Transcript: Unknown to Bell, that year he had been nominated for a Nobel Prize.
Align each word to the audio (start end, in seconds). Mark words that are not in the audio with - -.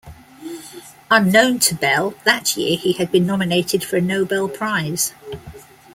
Unknown 1.11 1.59
to 1.59 1.75
Bell, 1.75 2.15
that 2.23 2.57
year 2.57 2.75
he 2.75 2.93
had 2.93 3.11
been 3.11 3.27
nominated 3.27 3.83
for 3.83 3.97
a 3.97 4.01
Nobel 4.01 4.47
Prize. 4.49 5.13